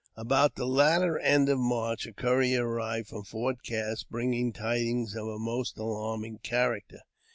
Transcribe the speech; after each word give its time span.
About 0.15 0.55
the 0.55 0.65
latter 0.65 1.19
end 1.19 1.47
of 1.47 1.59
March 1.59 2.07
a 2.07 2.11
courier 2.11 2.67
arrived 2.67 3.09
from 3.09 3.23
Fort 3.23 3.61
Cass, 3.61 4.01
bringing 4.03 4.51
tidings 4.51 5.13
of 5.15 5.27
a 5.27 5.37
most 5.37 5.77
alarming 5.77 6.39
character. 6.41 7.01